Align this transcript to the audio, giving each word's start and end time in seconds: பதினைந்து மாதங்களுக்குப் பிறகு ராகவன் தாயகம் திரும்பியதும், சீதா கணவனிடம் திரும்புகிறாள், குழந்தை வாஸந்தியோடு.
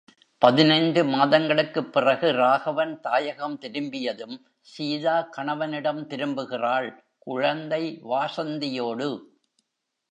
பதினைந்து 0.37 1.03
மாதங்களுக்குப் 1.03 1.91
பிறகு 1.91 2.31
ராகவன் 2.31 2.99
தாயகம் 2.99 3.57
திரும்பியதும், 3.57 4.45
சீதா 4.59 5.21
கணவனிடம் 5.21 6.07
திரும்புகிறாள், 6.07 7.03
குழந்தை 7.17 8.01
வாஸந்தியோடு. 8.03 9.19